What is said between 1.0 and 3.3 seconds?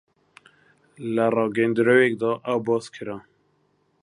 لە ڕاگەیەندراوێکدا ئەوە باس کرا